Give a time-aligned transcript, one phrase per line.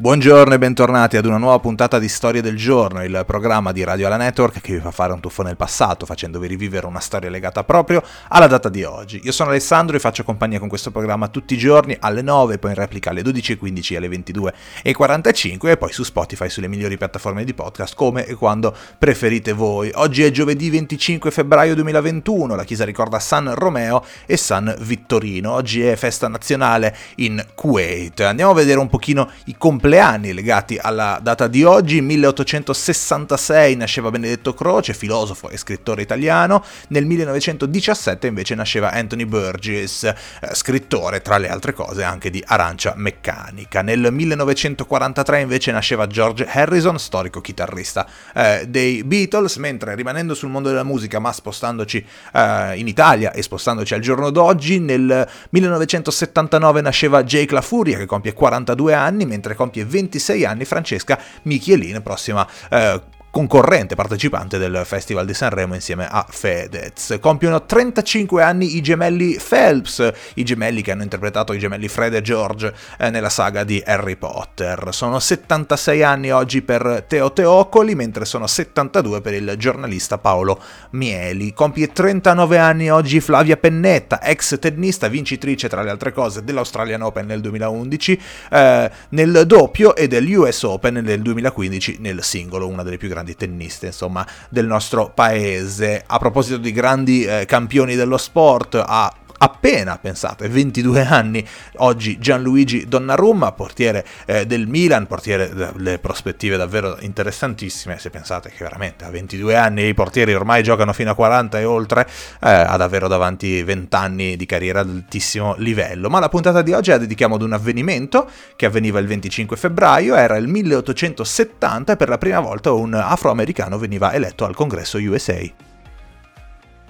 [0.00, 4.06] Buongiorno e bentornati ad una nuova puntata di Storia del Giorno, il programma di Radio
[4.06, 7.64] Alla Network che vi fa fare un tuffo nel passato, facendovi rivivere una storia legata
[7.64, 9.20] proprio alla data di oggi.
[9.24, 12.70] Io sono Alessandro e faccio compagnia con questo programma tutti i giorni alle 9, poi
[12.70, 17.52] in replica alle 12.15 e alle 22.45 e poi su Spotify sulle migliori piattaforme di
[17.52, 19.90] podcast come e quando preferite voi.
[19.96, 25.52] Oggi è giovedì 25 febbraio 2021, la chiesa ricorda San Romeo e San Vittorino.
[25.52, 28.20] Oggi è festa nazionale in Kuwait.
[28.20, 32.00] Andiamo a vedere un pochino i completi compleanni legati alla data di oggi.
[32.00, 36.64] 1866 nasceva Benedetto Croce, filosofo e scrittore italiano.
[36.88, 40.14] Nel 1917 invece nasceva Anthony Burgess, eh,
[40.52, 43.82] scrittore tra le altre cose anche di Arancia Meccanica.
[43.82, 50.68] Nel 1943 invece nasceva George Harrison, storico chitarrista eh, dei Beatles, mentre rimanendo sul mondo
[50.68, 57.24] della musica ma spostandoci eh, in Italia e spostandoci al giorno d'oggi, nel 1979 nasceva
[57.24, 62.46] Jake La Furia che compie 42 anni, mentre compie compie 26 anni Francesca Michelin, prossima
[62.70, 67.18] eh, concorrente partecipante del Festival di Sanremo insieme a Fedez.
[67.20, 72.22] Compiono 35 anni i gemelli Phelps, i gemelli che hanno interpretato i gemelli Fred e
[72.22, 74.88] George eh, nella saga di Harry Potter.
[74.90, 81.52] Sono 76 anni oggi per Teo Teocoli, mentre sono 72 per il giornalista Paolo Mieli.
[81.52, 87.26] Compie 39 anni oggi Flavia Pennetta, ex tennista, vincitrice tra le altre cose dell'Australian Open
[87.26, 88.20] nel 2011,
[88.50, 93.36] eh, nel doppio e dell'US Open nel 2015 nel singolo, una delle più grandi grandi
[93.36, 96.02] tenniste insomma del nostro paese.
[96.06, 101.46] A proposito di grandi eh, campioni dello sport, ha appena, pensate, 22 anni,
[101.76, 108.62] oggi Gianluigi Donnarumma, portiere eh, del Milan, portiere delle prospettive davvero interessantissime, se pensate che
[108.62, 112.76] veramente a 22 anni i portieri ormai giocano fino a 40 e oltre, eh, ha
[112.76, 116.10] davvero davanti 20 anni di carriera ad altissimo livello.
[116.10, 120.16] Ma la puntata di oggi la dedichiamo ad un avvenimento che avveniva il 25 febbraio,
[120.16, 125.69] era il 1870 e per la prima volta un afroamericano veniva eletto al congresso USA.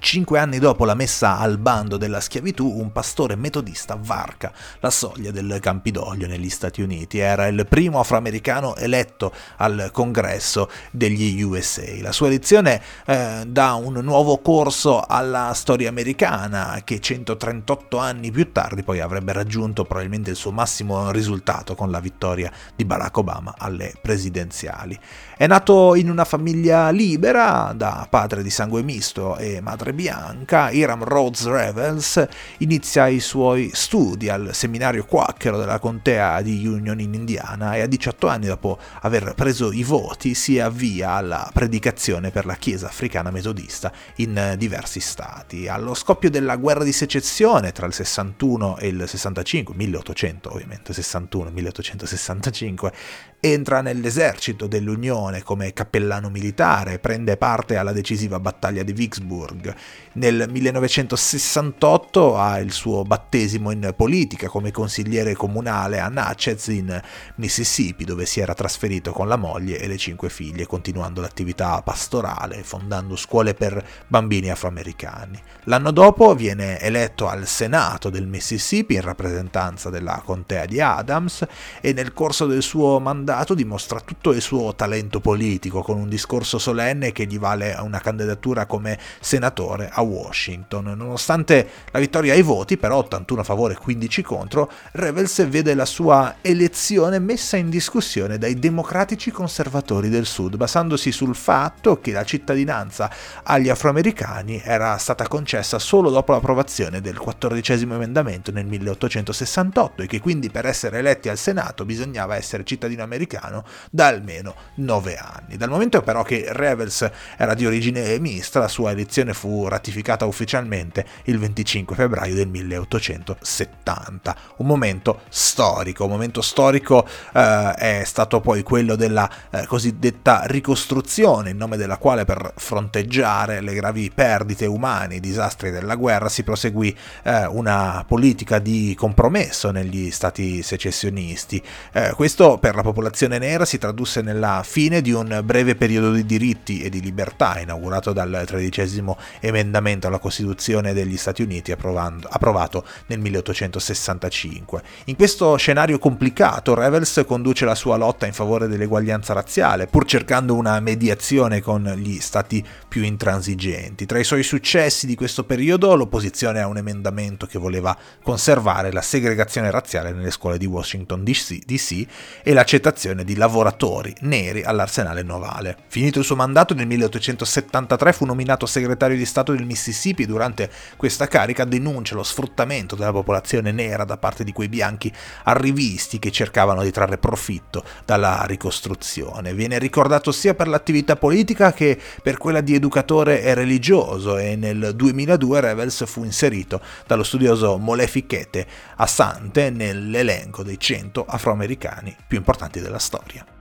[0.03, 4.51] Cinque anni dopo la messa al bando della schiavitù, un pastore metodista varca
[4.81, 7.19] la soglia del Campidoglio negli Stati Uniti.
[7.19, 11.83] Era il primo afroamericano eletto al congresso degli USA.
[12.01, 18.51] La sua elezione eh, dà un nuovo corso alla storia americana che 138 anni più
[18.53, 23.55] tardi poi avrebbe raggiunto probabilmente il suo massimo risultato con la vittoria di Barack Obama
[23.59, 24.99] alle presidenziali.
[25.37, 30.71] È nato in una famiglia libera da padre di sangue misto e madre madre bianca,
[30.71, 32.27] Hiram Rhodes Revels
[32.59, 37.87] inizia i suoi studi al seminario quacchero della contea di Union in Indiana e a
[37.87, 43.31] 18 anni dopo aver preso i voti si avvia alla predicazione per la Chiesa africana
[43.31, 45.69] metodista in diversi stati.
[45.69, 51.51] Allo scoppio della guerra di secessione tra il 61 e il 65, 1800 ovviamente, 61,
[51.51, 52.93] 1865,
[53.41, 59.75] entra nell'esercito dell'Unione come cappellano militare, prende parte alla decisiva battaglia di Vicksburg.
[60.13, 67.01] Nel 1968 ha il suo battesimo in politica come consigliere comunale a Natchez in
[67.37, 72.65] Mississippi, dove si era trasferito con la moglie e le cinque figlie, continuando l'attività pastorale,
[72.65, 75.41] fondando scuole per bambini afroamericani.
[75.65, 81.47] L'anno dopo viene eletto al Senato del Mississippi in rappresentanza della contea di Adams
[81.81, 86.59] e nel corso del suo mandato dimostra tutto il suo talento politico con un discorso
[86.59, 90.95] solenne che gli vale una candidatura come senatore a Washington.
[90.97, 95.85] Nonostante la vittoria ai voti, però 81 a favore e 15 contro, Revels vede la
[95.85, 102.25] sua elezione messa in discussione dai democratici conservatori del Sud, basandosi sul fatto che la
[102.25, 103.11] cittadinanza
[103.43, 110.21] agli afroamericani era stata concessa solo dopo l'approvazione del 14 emendamento nel 1868 e che
[110.21, 115.57] quindi per essere eletti al Senato bisognava essere cittadino americano da almeno 9 anni.
[115.57, 121.05] Dal momento però che Revels era di origine mista, la sua elezione fu ratificata ufficialmente
[121.25, 124.37] il 25 febbraio del 1870.
[124.57, 131.51] Un momento storico, un momento storico eh, è stato poi quello della eh, cosiddetta ricostruzione,
[131.51, 136.43] in nome della quale per fronteggiare le gravi perdite umane, i disastri della guerra, si
[136.43, 141.63] proseguì eh, una politica di compromesso negli stati secessionisti.
[141.93, 146.25] Eh, questo per la popolazione nera si tradusse nella fine di un breve periodo di
[146.25, 149.17] diritti e di libertà inaugurato dal tredicesimo
[149.51, 154.83] emendamento alla Costituzione degli Stati Uniti approvato nel 1865.
[155.05, 160.55] In questo scenario complicato, Revels conduce la sua lotta in favore dell'eguaglianza razziale, pur cercando
[160.55, 164.07] una mediazione con gli stati più intransigenti.
[164.07, 169.03] Tra i suoi successi di questo periodo, l'opposizione a un emendamento che voleva conservare la
[169.03, 172.07] segregazione razziale nelle scuole di Washington DC
[172.43, 175.77] e l'accettazione di lavoratori neri all'arsenale navale.
[175.89, 181.27] Finito il suo mandato nel 1873 fu nominato segretario di Stato del Mississippi durante questa
[181.27, 185.13] carica denuncia lo sfruttamento della popolazione nera da parte di quei bianchi
[185.45, 189.55] arrivisti che cercavano di trarre profitto dalla ricostruzione.
[189.55, 194.93] Viene ricordato sia per l'attività politica che per quella di educatore e religioso e nel
[194.95, 198.67] 2002 Revels fu inserito dallo studioso Molefichete
[198.97, 203.60] Assante nell'elenco dei 100 afroamericani più importanti della storia.